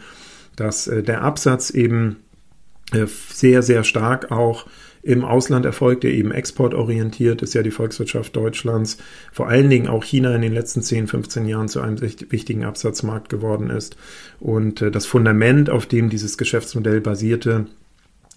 dass 0.55 0.87
äh, 0.87 1.03
der 1.03 1.23
Absatz 1.23 1.69
eben 1.71 2.17
äh, 2.93 3.05
sehr, 3.05 3.63
sehr 3.63 3.83
stark 3.83 4.31
auch 4.31 4.65
im 5.03 5.25
Ausland 5.25 5.65
erfolgte, 5.65 6.09
eben 6.09 6.31
exportorientiert 6.31 7.41
ist 7.41 7.55
ja 7.55 7.63
die 7.63 7.71
Volkswirtschaft 7.71 8.35
Deutschlands, 8.35 8.97
vor 9.31 9.47
allen 9.47 9.69
Dingen 9.69 9.87
auch 9.87 10.03
China 10.03 10.35
in 10.35 10.43
den 10.43 10.53
letzten 10.53 10.83
10, 10.83 11.07
15 11.07 11.47
Jahren 11.47 11.69
zu 11.69 11.81
einem 11.81 11.99
wichtigen 12.01 12.63
Absatzmarkt 12.63 13.29
geworden 13.29 13.69
ist. 13.71 13.97
Und 14.39 14.81
äh, 14.81 14.91
das 14.91 15.05
Fundament, 15.05 15.69
auf 15.69 15.87
dem 15.87 16.09
dieses 16.09 16.37
Geschäftsmodell 16.37 17.01
basierte, 17.01 17.65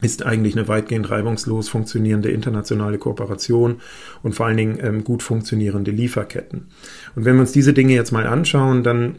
ist 0.01 0.25
eigentlich 0.25 0.57
eine 0.57 0.69
weitgehend 0.69 1.11
reibungslos 1.11 1.69
funktionierende 1.69 2.31
internationale 2.31 2.99
Kooperation 2.99 3.81
und 4.23 4.35
vor 4.35 4.47
allen 4.47 4.57
Dingen 4.57 4.79
ähm, 4.83 5.05
gut 5.05 5.23
funktionierende 5.23 5.91
Lieferketten. 5.91 6.69
Und 7.15 7.25
wenn 7.25 7.35
wir 7.37 7.43
uns 7.43 7.53
diese 7.53 7.73
Dinge 7.73 7.95
jetzt 7.95 8.13
mal 8.13 8.27
anschauen, 8.27 8.83
dann 8.83 9.17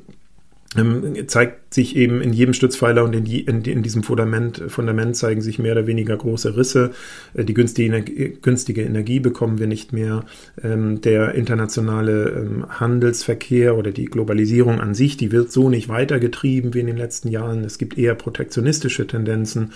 zeigt 1.28 1.74
sich 1.74 1.96
eben 1.96 2.22
in 2.22 2.34
jedem 2.34 2.54
Stützpfeiler 2.54 3.04
und 3.04 3.14
in, 3.14 3.24
die, 3.24 3.42
in, 3.42 3.64
in, 3.64 3.84
diesem 3.84 4.04
Fundament, 4.04 4.64
Fundament 4.68 5.16
zeigen 5.16 5.42
sich 5.42 5.60
mehr 5.60 5.72
oder 5.72 5.88
weniger 5.88 6.18
große 6.18 6.58
Risse. 6.58 6.92
Äh, 7.34 7.46
die 7.46 7.54
günstige 7.54 7.88
Energie, 7.88 8.38
günstige 8.42 8.82
Energie 8.84 9.20
bekommen 9.20 9.60
wir 9.60 9.68
nicht 9.68 9.94
mehr. 9.94 10.26
Ähm, 10.62 11.02
der 11.02 11.36
internationale 11.36 12.30
ähm, 12.30 12.66
Handelsverkehr 12.68 13.78
oder 13.78 13.92
die 13.92 14.06
Globalisierung 14.06 14.82
an 14.82 14.94
sich, 14.94 15.18
die 15.18 15.32
wird 15.32 15.52
so 15.52 15.70
nicht 15.70 15.88
weitergetrieben 15.88 16.74
wie 16.74 16.80
in 16.80 16.88
den 16.88 16.98
letzten 16.98 17.30
Jahren. 17.30 17.64
Es 17.64 17.78
gibt 17.78 17.98
eher 17.98 18.16
protektionistische 18.16 19.08
Tendenzen. 19.08 19.72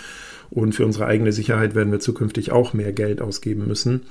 Und 0.50 0.74
für 0.74 0.86
unsere 0.86 1.06
eigene 1.06 1.32
Sicherheit 1.32 1.76
werden 1.76 1.92
wir 1.92 2.00
zukünftig 2.00 2.52
auch 2.52 2.74
mehr 2.74 2.92
Geld 2.92 3.22
ausgeben 3.22 3.68
müssen. 3.68 4.02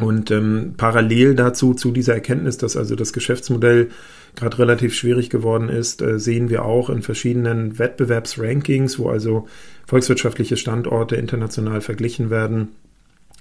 Und 0.00 0.30
ähm, 0.30 0.74
parallel 0.76 1.34
dazu, 1.34 1.74
zu 1.74 1.92
dieser 1.92 2.14
Erkenntnis, 2.14 2.58
dass 2.58 2.76
also 2.76 2.96
das 2.96 3.12
Geschäftsmodell 3.12 3.90
gerade 4.36 4.58
relativ 4.58 4.94
schwierig 4.94 5.30
geworden 5.30 5.68
ist, 5.68 6.02
äh, 6.02 6.18
sehen 6.18 6.50
wir 6.50 6.64
auch 6.64 6.90
in 6.90 7.02
verschiedenen 7.02 7.78
Wettbewerbsrankings, 7.78 8.98
wo 8.98 9.08
also 9.08 9.46
volkswirtschaftliche 9.86 10.56
Standorte 10.56 11.16
international 11.16 11.80
verglichen 11.80 12.30
werden, 12.30 12.68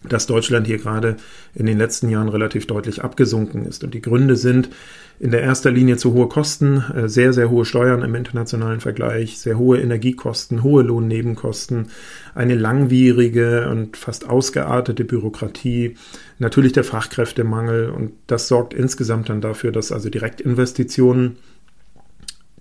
dass 0.07 0.27
Deutschland 0.27 0.67
hier 0.67 0.77
gerade 0.77 1.17
in 1.55 1.65
den 1.65 1.77
letzten 1.77 2.09
Jahren 2.09 2.29
relativ 2.29 2.67
deutlich 2.67 3.03
abgesunken 3.03 3.65
ist. 3.65 3.83
Und 3.83 3.93
die 3.93 4.01
Gründe 4.01 4.35
sind 4.35 4.69
in 5.19 5.31
der 5.31 5.41
erster 5.41 5.71
Linie 5.71 5.97
zu 5.97 6.13
hohe 6.13 6.27
Kosten, 6.27 6.83
äh, 6.93 7.07
sehr, 7.07 7.33
sehr 7.33 7.49
hohe 7.49 7.65
Steuern 7.65 8.01
im 8.01 8.15
internationalen 8.15 8.79
Vergleich, 8.79 9.37
sehr 9.39 9.57
hohe 9.57 9.79
Energiekosten, 9.79 10.63
hohe 10.63 10.83
Lohnnebenkosten, 10.83 11.87
eine 12.35 12.55
langwierige 12.55 13.69
und 13.69 13.95
fast 13.95 14.29
ausgeartete 14.29 15.05
Bürokratie, 15.05 15.95
natürlich 16.39 16.73
der 16.73 16.83
Fachkräftemangel 16.83 17.89
und 17.89 18.11
das 18.27 18.47
sorgt 18.47 18.73
insgesamt 18.73 19.29
dann 19.29 19.41
dafür, 19.41 19.71
dass 19.71 19.91
also 19.91 20.09
Direktinvestitionen 20.09 21.37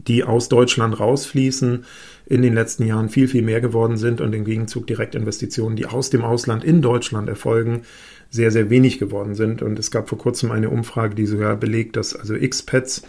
die 0.06 0.24
aus 0.24 0.48
Deutschland 0.48 0.98
rausfließen, 0.98 1.84
in 2.26 2.42
den 2.42 2.54
letzten 2.54 2.86
Jahren 2.86 3.08
viel, 3.08 3.28
viel 3.28 3.42
mehr 3.42 3.60
geworden 3.60 3.96
sind 3.96 4.20
und 4.20 4.32
im 4.34 4.44
Gegenzug 4.44 4.86
Direktinvestitionen, 4.86 5.76
die 5.76 5.86
aus 5.86 6.10
dem 6.10 6.24
Ausland 6.24 6.64
in 6.64 6.82
Deutschland 6.82 7.28
erfolgen, 7.28 7.82
sehr, 8.30 8.50
sehr 8.50 8.70
wenig 8.70 8.98
geworden 8.98 9.34
sind. 9.34 9.60
Und 9.62 9.78
es 9.78 9.90
gab 9.90 10.08
vor 10.08 10.18
kurzem 10.18 10.50
eine 10.50 10.70
Umfrage, 10.70 11.14
die 11.14 11.26
sogar 11.26 11.56
belegt, 11.56 11.96
dass 11.96 12.16
also 12.16 12.34
Expats, 12.34 13.02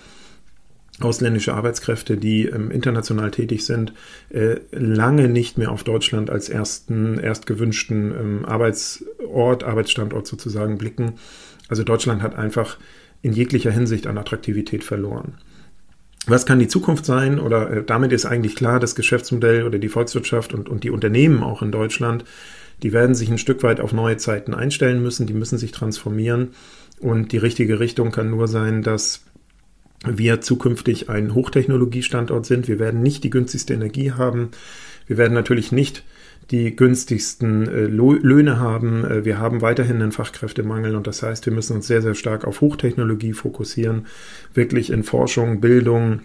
ausländische 0.99 1.53
Arbeitskräfte, 1.53 2.17
die 2.17 2.45
ähm, 2.45 2.69
international 2.69 3.31
tätig 3.31 3.65
sind, 3.65 3.93
äh, 4.29 4.57
lange 4.71 5.27
nicht 5.27 5.57
mehr 5.57 5.71
auf 5.71 5.83
Deutschland 5.83 6.29
als 6.29 6.49
ersten, 6.49 7.17
erst 7.17 7.47
gewünschten 7.47 8.11
ähm, 8.11 8.45
Arbeitsort, 8.45 9.63
Arbeitsstandort 9.63 10.27
sozusagen 10.27 10.77
blicken. 10.77 11.13
Also 11.67 11.83
Deutschland 11.83 12.21
hat 12.21 12.35
einfach 12.35 12.77
in 13.21 13.33
jeglicher 13.33 13.71
Hinsicht 13.71 14.05
an 14.05 14.17
Attraktivität 14.17 14.83
verloren. 14.83 15.35
Was 16.25 16.45
kann 16.45 16.59
die 16.59 16.67
Zukunft 16.67 17.05
sein? 17.05 17.39
Oder 17.39 17.69
äh, 17.69 17.83
damit 17.83 18.11
ist 18.11 18.25
eigentlich 18.25 18.55
klar, 18.55 18.79
das 18.79 18.95
Geschäftsmodell 18.95 19.63
oder 19.63 19.79
die 19.79 19.89
Volkswirtschaft 19.89 20.53
und, 20.53 20.69
und 20.69 20.83
die 20.83 20.89
Unternehmen 20.89 21.43
auch 21.43 21.61
in 21.61 21.71
Deutschland, 21.71 22.23
die 22.81 22.93
werden 22.93 23.15
sich 23.15 23.29
ein 23.29 23.37
Stück 23.37 23.63
weit 23.63 23.79
auf 23.79 23.93
neue 23.93 24.17
Zeiten 24.17 24.53
einstellen 24.53 25.01
müssen, 25.01 25.27
die 25.27 25.33
müssen 25.33 25.57
sich 25.57 25.71
transformieren. 25.71 26.49
Und 26.99 27.31
die 27.31 27.37
richtige 27.37 27.79
Richtung 27.79 28.11
kann 28.11 28.29
nur 28.29 28.47
sein, 28.47 28.81
dass 28.81 29.23
wir 30.03 30.41
zukünftig 30.41 31.09
ein 31.09 31.33
Hochtechnologiestandort 31.33 32.45
sind. 32.45 32.67
Wir 32.67 32.79
werden 32.79 33.01
nicht 33.01 33.23
die 33.23 33.29
günstigste 33.29 33.73
Energie 33.73 34.11
haben. 34.11 34.51
Wir 35.07 35.17
werden 35.17 35.33
natürlich 35.33 35.71
nicht 35.71 36.03
die 36.51 36.75
günstigsten 36.75 37.67
äh, 37.67 37.85
Löhne 37.85 38.59
haben. 38.59 39.05
Äh, 39.05 39.25
wir 39.25 39.39
haben 39.39 39.61
weiterhin 39.61 40.01
einen 40.01 40.11
Fachkräftemangel 40.11 40.95
und 40.95 41.07
das 41.07 41.23
heißt, 41.23 41.45
wir 41.45 41.53
müssen 41.53 41.77
uns 41.77 41.87
sehr, 41.87 42.01
sehr 42.01 42.15
stark 42.15 42.45
auf 42.45 42.61
Hochtechnologie 42.61 43.33
fokussieren, 43.33 44.07
wirklich 44.53 44.91
in 44.91 45.03
Forschung, 45.03 45.61
Bildung, 45.61 46.21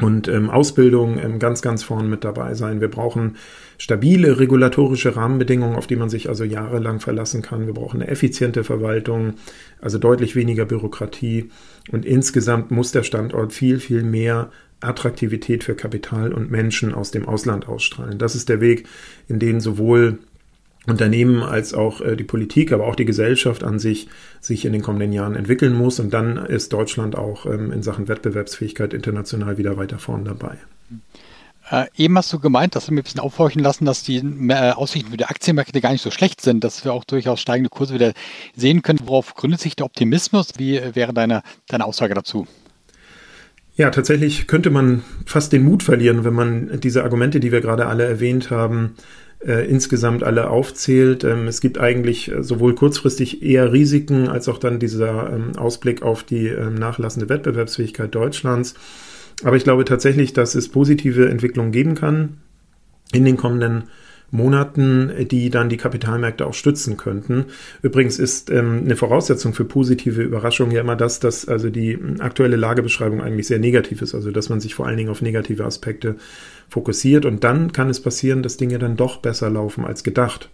und 0.00 0.26
ähm, 0.26 0.50
Ausbildung 0.50 1.18
ähm, 1.18 1.38
ganz, 1.38 1.62
ganz 1.62 1.84
vorn 1.84 2.10
mit 2.10 2.24
dabei 2.24 2.54
sein. 2.54 2.80
Wir 2.80 2.88
brauchen 2.88 3.36
stabile 3.78 4.40
regulatorische 4.40 5.14
Rahmenbedingungen, 5.14 5.76
auf 5.76 5.86
die 5.86 5.96
man 5.96 6.08
sich 6.08 6.28
also 6.28 6.42
jahrelang 6.42 6.98
verlassen 6.98 7.42
kann. 7.42 7.66
Wir 7.66 7.74
brauchen 7.74 8.02
eine 8.02 8.10
effiziente 8.10 8.64
Verwaltung, 8.64 9.34
also 9.80 9.98
deutlich 9.98 10.34
weniger 10.34 10.64
Bürokratie. 10.64 11.50
Und 11.92 12.04
insgesamt 12.04 12.72
muss 12.72 12.90
der 12.90 13.04
Standort 13.04 13.52
viel, 13.52 13.78
viel 13.78 14.02
mehr 14.02 14.50
Attraktivität 14.80 15.62
für 15.62 15.76
Kapital 15.76 16.32
und 16.32 16.50
Menschen 16.50 16.92
aus 16.92 17.12
dem 17.12 17.26
Ausland 17.28 17.68
ausstrahlen. 17.68 18.18
Das 18.18 18.34
ist 18.34 18.48
der 18.48 18.60
Weg, 18.60 18.86
in 19.28 19.38
den 19.38 19.60
sowohl 19.60 20.18
Unternehmen 20.86 21.42
als 21.42 21.74
auch 21.74 22.00
äh, 22.00 22.16
die 22.16 22.24
Politik, 22.24 22.72
aber 22.72 22.86
auch 22.86 22.96
die 22.96 23.04
Gesellschaft 23.04 23.64
an 23.64 23.78
sich 23.78 24.08
sich 24.40 24.64
in 24.64 24.72
den 24.72 24.82
kommenden 24.82 25.12
Jahren 25.12 25.34
entwickeln 25.34 25.72
muss. 25.72 26.00
Und 26.00 26.12
dann 26.12 26.36
ist 26.36 26.72
Deutschland 26.72 27.16
auch 27.16 27.46
ähm, 27.46 27.72
in 27.72 27.82
Sachen 27.82 28.08
Wettbewerbsfähigkeit 28.08 28.92
international 28.92 29.58
wieder 29.58 29.76
weiter 29.76 29.98
vorn 29.98 30.24
dabei. 30.24 30.58
Äh, 31.70 31.86
eben 31.96 32.16
hast 32.18 32.32
du 32.32 32.38
gemeint, 32.38 32.76
dass 32.76 32.90
wir 32.90 32.96
ein 32.96 33.02
bisschen 33.02 33.20
aufhorchen 33.20 33.62
lassen, 33.62 33.86
dass 33.86 34.02
die 34.02 34.16
äh, 34.18 34.70
Aussichten 34.72 35.10
für 35.10 35.16
die 35.16 35.24
Aktienmärkte 35.24 35.80
gar 35.80 35.92
nicht 35.92 36.02
so 36.02 36.10
schlecht 36.10 36.42
sind, 36.42 36.62
dass 36.62 36.84
wir 36.84 36.92
auch 36.92 37.04
durchaus 37.04 37.40
steigende 37.40 37.70
Kurse 37.70 37.94
wieder 37.94 38.12
sehen 38.54 38.82
können. 38.82 39.00
Worauf 39.04 39.34
gründet 39.34 39.60
sich 39.60 39.74
der 39.74 39.86
Optimismus? 39.86 40.50
Wie 40.58 40.76
äh, 40.76 40.94
wäre 40.94 41.14
deine, 41.14 41.42
deine 41.68 41.86
Aussage 41.86 42.12
dazu? 42.12 42.46
Ja, 43.76 43.90
tatsächlich 43.90 44.46
könnte 44.46 44.70
man 44.70 45.02
fast 45.26 45.52
den 45.52 45.64
Mut 45.64 45.82
verlieren, 45.82 46.24
wenn 46.24 46.34
man 46.34 46.80
diese 46.80 47.02
Argumente, 47.02 47.40
die 47.40 47.50
wir 47.50 47.60
gerade 47.60 47.86
alle 47.86 48.04
erwähnt 48.04 48.50
haben, 48.50 48.94
äh, 49.46 49.68
insgesamt 49.68 50.22
alle 50.22 50.48
aufzählt. 50.50 51.24
Ähm, 51.24 51.46
es 51.46 51.60
gibt 51.60 51.78
eigentlich 51.78 52.30
äh, 52.30 52.42
sowohl 52.42 52.74
kurzfristig 52.74 53.42
eher 53.42 53.72
Risiken 53.72 54.28
als 54.28 54.48
auch 54.48 54.58
dann 54.58 54.78
dieser 54.78 55.32
ähm, 55.32 55.56
Ausblick 55.56 56.02
auf 56.02 56.22
die 56.22 56.48
ähm, 56.48 56.74
nachlassende 56.74 57.28
Wettbewerbsfähigkeit 57.28 58.14
Deutschlands. 58.14 58.74
Aber 59.42 59.56
ich 59.56 59.64
glaube 59.64 59.84
tatsächlich, 59.84 60.32
dass 60.32 60.54
es 60.54 60.68
positive 60.68 61.28
Entwicklungen 61.28 61.72
geben 61.72 61.94
kann 61.94 62.38
in 63.12 63.24
den 63.24 63.36
kommenden 63.36 63.84
Monaten, 64.30 65.12
die 65.30 65.50
dann 65.50 65.68
die 65.68 65.76
Kapitalmärkte 65.76 66.46
auch 66.46 66.54
stützen 66.54 66.96
könnten. 66.96 67.46
Übrigens 67.82 68.18
ist 68.18 68.50
ähm, 68.50 68.82
eine 68.84 68.96
Voraussetzung 68.96 69.54
für 69.54 69.64
positive 69.64 70.22
Überraschungen 70.22 70.72
ja 70.74 70.80
immer 70.80 70.96
das, 70.96 71.20
dass 71.20 71.46
also 71.46 71.70
die 71.70 71.98
aktuelle 72.18 72.56
Lagebeschreibung 72.56 73.22
eigentlich 73.22 73.46
sehr 73.46 73.60
negativ 73.60 74.02
ist, 74.02 74.14
also 74.14 74.30
dass 74.30 74.48
man 74.48 74.60
sich 74.60 74.74
vor 74.74 74.86
allen 74.86 74.96
Dingen 74.96 75.10
auf 75.10 75.22
negative 75.22 75.64
Aspekte 75.64 76.16
fokussiert 76.68 77.26
und 77.26 77.44
dann 77.44 77.72
kann 77.72 77.88
es 77.88 78.00
passieren, 78.00 78.42
dass 78.42 78.56
Dinge 78.56 78.78
dann 78.78 78.96
doch 78.96 79.18
besser 79.18 79.50
laufen 79.50 79.84
als 79.84 80.02
gedacht. 80.02 80.50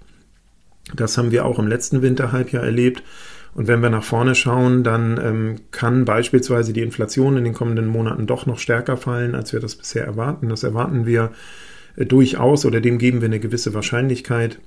Das 0.95 1.17
haben 1.17 1.31
wir 1.31 1.45
auch 1.45 1.59
im 1.59 1.69
letzten 1.69 2.03
Winterhalbjahr 2.03 2.65
erlebt. 2.65 3.03
Und 3.53 3.67
wenn 3.67 3.83
wir 3.83 3.91
nach 3.91 4.05
vorne 4.05 4.35
schauen, 4.35 4.85
dann 4.85 5.19
ähm, 5.23 5.57
kann 5.73 6.05
beispielsweise 6.05 6.73
die 6.73 6.83
Inflation 6.83 7.37
in 7.37 7.45
den 7.45 7.53
kommenden 7.53 7.87
Monaten 7.87 8.27
doch 8.27 8.47
noch 8.47 8.59
stärker 8.59 8.97
fallen, 8.97 9.35
als 9.35 9.53
wir 9.53 9.61
das 9.61 9.75
bisher 9.75 10.05
erwarten. 10.05 10.49
Das 10.49 10.63
erwarten 10.63 11.05
wir 11.05 11.33
durchaus 11.97 12.65
oder 12.65 12.81
dem 12.81 12.99
geben 12.99 13.21
wir 13.21 13.27
eine 13.27 13.41
gewisse 13.41 13.75
Wahrscheinlichkeit. 13.75 14.59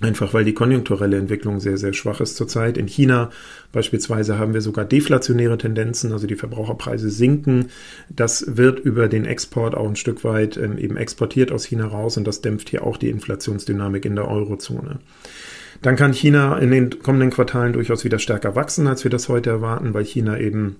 Einfach 0.00 0.34
weil 0.34 0.44
die 0.44 0.54
konjunkturelle 0.54 1.16
Entwicklung 1.16 1.60
sehr, 1.60 1.78
sehr 1.78 1.92
schwach 1.92 2.20
ist 2.20 2.36
zurzeit. 2.36 2.76
In 2.76 2.88
China 2.88 3.30
beispielsweise 3.70 4.36
haben 4.36 4.52
wir 4.52 4.60
sogar 4.60 4.84
deflationäre 4.84 5.58
Tendenzen, 5.58 6.12
also 6.12 6.26
die 6.26 6.34
Verbraucherpreise 6.34 7.08
sinken. 7.08 7.66
Das 8.08 8.56
wird 8.56 8.80
über 8.80 9.08
den 9.08 9.24
Export 9.24 9.76
auch 9.76 9.88
ein 9.88 9.94
Stück 9.94 10.24
weit 10.24 10.56
ähm, 10.56 10.76
eben 10.76 10.96
exportiert 10.96 11.52
aus 11.52 11.64
China 11.64 11.86
raus 11.86 12.16
und 12.16 12.26
das 12.26 12.40
dämpft 12.40 12.70
hier 12.70 12.84
auch 12.84 12.96
die 12.96 13.10
Inflationsdynamik 13.10 14.04
in 14.04 14.16
der 14.16 14.26
Eurozone. 14.26 14.98
Dann 15.82 15.96
kann 15.96 16.12
China 16.12 16.58
in 16.58 16.70
den 16.70 16.98
kommenden 16.98 17.30
Quartalen 17.30 17.72
durchaus 17.72 18.04
wieder 18.04 18.18
stärker 18.18 18.56
wachsen, 18.56 18.86
als 18.88 19.04
wir 19.04 19.10
das 19.10 19.28
heute 19.28 19.50
erwarten, 19.50 19.94
weil 19.94 20.04
China 20.04 20.38
eben 20.38 20.76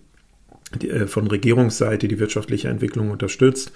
äh, 0.80 1.06
von 1.06 1.26
Regierungsseite 1.26 2.08
die 2.08 2.18
wirtschaftliche 2.18 2.68
Entwicklung 2.68 3.10
unterstützt. 3.10 3.72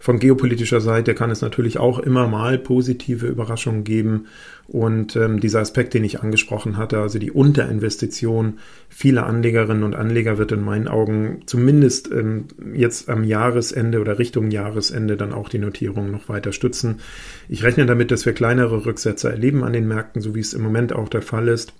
Von 0.00 0.18
geopolitischer 0.18 0.80
Seite 0.80 1.14
kann 1.14 1.30
es 1.30 1.42
natürlich 1.42 1.78
auch 1.78 1.98
immer 1.98 2.26
mal 2.26 2.58
positive 2.58 3.26
Überraschungen 3.26 3.84
geben. 3.84 4.26
Und 4.66 5.16
ähm, 5.16 5.40
dieser 5.40 5.60
Aspekt, 5.60 5.94
den 5.94 6.04
ich 6.04 6.20
angesprochen 6.20 6.76
hatte, 6.76 7.00
also 7.00 7.18
die 7.18 7.32
Unterinvestition 7.32 8.60
vieler 8.88 9.26
Anlegerinnen 9.26 9.82
und 9.82 9.96
Anleger 9.96 10.38
wird 10.38 10.52
in 10.52 10.62
meinen 10.62 10.86
Augen 10.86 11.42
zumindest 11.46 12.10
ähm, 12.12 12.44
jetzt 12.72 13.08
am 13.08 13.24
Jahresende 13.24 14.00
oder 14.00 14.18
Richtung 14.18 14.50
Jahresende 14.50 15.16
dann 15.16 15.32
auch 15.32 15.48
die 15.48 15.58
Notierung 15.58 16.10
noch 16.10 16.28
weiter 16.28 16.52
stützen. 16.52 17.00
Ich 17.48 17.64
rechne 17.64 17.84
damit, 17.86 18.10
dass 18.10 18.26
wir 18.26 18.32
kleinere 18.32 18.86
Rücksätze 18.86 19.28
erleben 19.28 19.64
an 19.64 19.72
den 19.72 19.88
Märkten, 19.88 20.22
so 20.22 20.34
wie 20.34 20.40
es 20.40 20.54
im 20.54 20.62
Moment 20.62 20.92
auch 20.92 21.08
der 21.08 21.22
Fall 21.22 21.48
ist. 21.48 21.74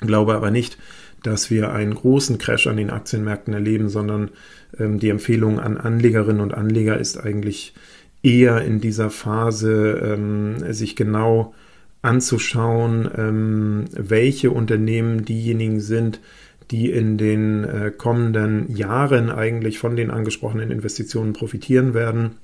Glaube 0.00 0.34
aber 0.34 0.50
nicht, 0.50 0.78
dass 1.24 1.50
wir 1.50 1.72
einen 1.72 1.94
großen 1.94 2.38
Crash 2.38 2.66
an 2.66 2.76
den 2.76 2.90
Aktienmärkten 2.90 3.52
erleben, 3.52 3.88
sondern 3.88 4.30
ähm, 4.78 4.98
die 5.00 5.08
Empfehlung 5.08 5.58
an 5.58 5.76
Anlegerinnen 5.76 6.40
und 6.40 6.54
Anleger 6.54 6.98
ist 6.98 7.18
eigentlich 7.18 7.74
eher 8.22 8.62
in 8.62 8.80
dieser 8.80 9.10
Phase, 9.10 10.00
ähm, 10.02 10.72
sich 10.72 10.96
genau 10.96 11.54
anzuschauen, 12.02 13.10
ähm, 13.16 13.84
welche 13.92 14.50
Unternehmen 14.50 15.24
diejenigen 15.24 15.80
sind, 15.80 16.20
die 16.70 16.90
in 16.90 17.18
den 17.18 17.64
äh, 17.64 17.92
kommenden 17.96 18.74
Jahren 18.74 19.30
eigentlich 19.30 19.78
von 19.78 19.96
den 19.96 20.10
angesprochenen 20.10 20.70
Investitionen 20.70 21.32
profitieren 21.32 21.94
werden 21.94 22.36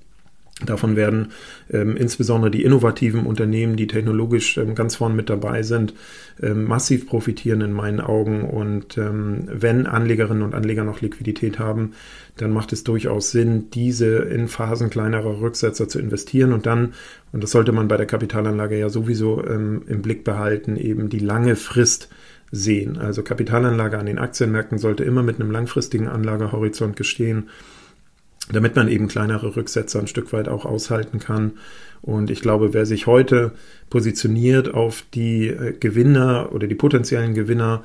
Davon 0.66 0.94
werden 0.94 1.28
ähm, 1.70 1.96
insbesondere 1.96 2.50
die 2.50 2.64
innovativen 2.64 3.24
Unternehmen, 3.24 3.76
die 3.76 3.86
technologisch 3.86 4.58
ähm, 4.58 4.74
ganz 4.74 4.96
vorn 4.96 5.16
mit 5.16 5.30
dabei 5.30 5.62
sind, 5.62 5.94
ähm, 6.42 6.64
massiv 6.64 7.06
profitieren 7.06 7.62
in 7.62 7.72
meinen 7.72 8.00
Augen. 8.00 8.42
Und 8.42 8.98
ähm, 8.98 9.44
wenn 9.50 9.86
Anlegerinnen 9.86 10.42
und 10.42 10.54
Anleger 10.54 10.84
noch 10.84 11.00
Liquidität 11.00 11.58
haben, 11.58 11.92
dann 12.36 12.52
macht 12.52 12.72
es 12.72 12.84
durchaus 12.84 13.30
Sinn, 13.30 13.70
diese 13.70 14.16
in 14.16 14.48
Phasen 14.48 14.90
kleinerer 14.90 15.40
Rücksetzer 15.40 15.88
zu 15.88 15.98
investieren 15.98 16.52
und 16.52 16.66
dann, 16.66 16.94
und 17.32 17.42
das 17.42 17.50
sollte 17.50 17.72
man 17.72 17.88
bei 17.88 17.96
der 17.96 18.06
Kapitalanlage 18.06 18.78
ja 18.78 18.88
sowieso 18.88 19.44
ähm, 19.46 19.82
im 19.86 20.02
Blick 20.02 20.24
behalten, 20.24 20.76
eben 20.76 21.08
die 21.08 21.18
lange 21.18 21.56
Frist 21.56 22.08
sehen. 22.52 22.98
Also 22.98 23.22
Kapitalanlage 23.22 23.98
an 23.98 24.06
den 24.06 24.18
Aktienmärkten 24.18 24.78
sollte 24.78 25.04
immer 25.04 25.22
mit 25.22 25.40
einem 25.40 25.50
langfristigen 25.50 26.08
Anlagehorizont 26.08 26.96
gestehen 26.96 27.48
damit 28.52 28.76
man 28.76 28.88
eben 28.88 29.08
kleinere 29.08 29.56
Rücksätze 29.56 29.98
ein 29.98 30.06
Stück 30.06 30.32
weit 30.32 30.48
auch 30.48 30.64
aushalten 30.64 31.18
kann. 31.18 31.52
Und 32.02 32.30
ich 32.30 32.40
glaube, 32.40 32.72
wer 32.72 32.86
sich 32.86 33.06
heute 33.06 33.52
positioniert 33.90 34.72
auf 34.72 35.04
die 35.14 35.48
äh, 35.48 35.72
Gewinner 35.78 36.50
oder 36.52 36.66
die 36.66 36.74
potenziellen 36.74 37.34
Gewinner 37.34 37.82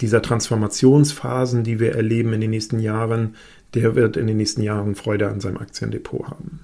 dieser 0.00 0.22
Transformationsphasen, 0.22 1.62
die 1.62 1.78
wir 1.78 1.94
erleben 1.94 2.32
in 2.32 2.40
den 2.40 2.50
nächsten 2.50 2.78
Jahren, 2.78 3.36
der 3.74 3.94
wird 3.94 4.16
in 4.16 4.26
den 4.26 4.38
nächsten 4.38 4.62
Jahren 4.62 4.94
Freude 4.94 5.28
an 5.28 5.40
seinem 5.40 5.58
Aktiendepot 5.58 6.26
haben. 6.28 6.60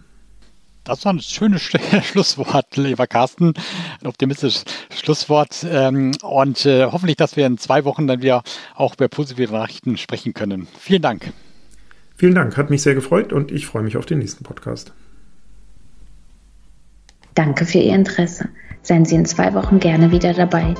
Das 0.84 1.04
war 1.04 1.12
ein 1.12 1.20
schönes 1.20 1.62
Schlusswort, 2.02 2.76
lieber 2.76 3.06
Carsten. 3.06 3.54
Ein 4.00 4.06
optimistisches 4.06 4.64
Schlusswort. 4.94 5.66
Ähm, 5.68 6.12
und 6.22 6.64
äh, 6.64 6.86
hoffentlich, 6.86 7.16
dass 7.16 7.36
wir 7.36 7.44
in 7.44 7.58
zwei 7.58 7.84
Wochen 7.84 8.06
dann 8.06 8.22
wieder 8.22 8.42
auch 8.76 8.94
über 8.94 9.08
positive 9.08 9.52
Nachrichten 9.52 9.96
sprechen 9.96 10.32
können. 10.32 10.68
Vielen 10.78 11.02
Dank. 11.02 11.32
Vielen 12.16 12.35
Dank, 12.35 12.56
hat 12.56 12.70
mich 12.70 12.82
sehr 12.82 12.94
gefreut 12.94 13.32
und 13.32 13.52
ich 13.52 13.66
freue 13.66 13.82
mich 13.82 13.96
auf 13.96 14.06
den 14.06 14.18
nächsten 14.18 14.42
Podcast. 14.42 14.92
Danke 17.35 17.66
für 17.66 17.78
Ihr 17.78 17.94
Interesse. 17.94 18.49
Seien 18.82 19.04
Sie 19.04 19.16
in 19.16 19.26
zwei 19.26 19.52
Wochen 19.52 19.78
gerne 19.78 20.11
wieder 20.11 20.32
dabei. 20.32 20.75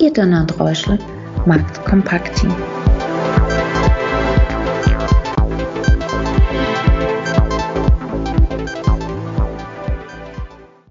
Ihr 0.00 0.12
Donner 0.12 0.40
und 0.40 0.58
Reuschel, 0.58 0.98
Markt 1.46 1.84
Kompakt 1.84 2.36
Team. 2.36 2.54